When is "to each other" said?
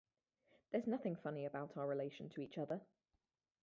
2.29-2.81